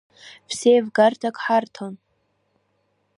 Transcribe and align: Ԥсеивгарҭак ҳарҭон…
Ԥсеивгарҭак 0.47 1.35
ҳарҭон… 1.43 1.93